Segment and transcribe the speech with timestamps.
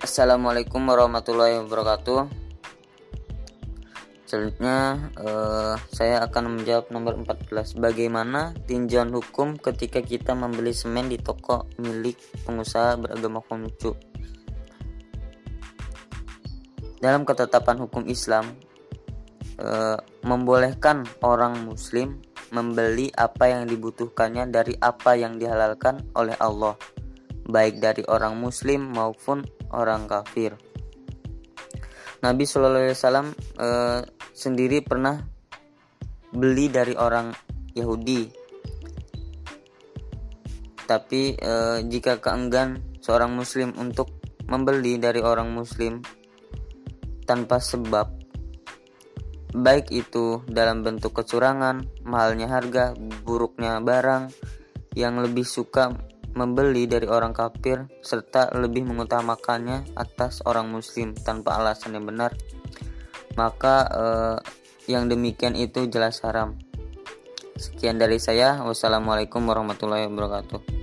[0.00, 2.24] Assalamualaikum warahmatullahi wabarakatuh.
[4.24, 7.76] Selanjutnya eh, saya akan menjawab nomor 14.
[7.76, 12.16] Bagaimana tinjauan hukum ketika kita membeli semen di toko milik
[12.48, 13.92] pengusaha beragama Konghucu?
[17.04, 18.56] Dalam ketetapan hukum Islam
[19.60, 22.24] eh, membolehkan orang muslim
[22.56, 26.72] membeli apa yang dibutuhkannya dari apa yang dihalalkan oleh Allah,
[27.44, 30.54] baik dari orang muslim maupun orang kafir.
[32.20, 34.00] Nabi Shallallahu Alaihi Wasallam eh,
[34.36, 35.24] sendiri pernah
[36.30, 37.32] beli dari orang
[37.72, 38.28] Yahudi.
[40.84, 44.12] Tapi eh, jika keenggan seorang Muslim untuk
[44.50, 46.02] membeli dari orang Muslim
[47.24, 48.10] tanpa sebab,
[49.54, 54.34] baik itu dalam bentuk kecurangan, mahalnya harga, buruknya barang,
[54.98, 55.94] yang lebih suka
[56.34, 62.32] membeli dari orang kafir serta lebih mengutamakannya atas orang muslim tanpa alasan yang benar.
[63.38, 64.38] Maka eh,
[64.90, 66.58] yang demikian itu jelas haram.
[67.54, 68.64] Sekian dari saya.
[68.64, 70.79] Wassalamualaikum warahmatullahi wabarakatuh